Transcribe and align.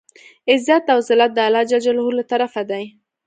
عزت 0.51 0.85
او 0.93 0.99
زلت 1.07 1.31
د 1.35 1.39
الله 1.47 1.63
ج 1.69 1.73
له 2.17 2.23
طرفه 2.31 2.61
دی. 2.69 2.83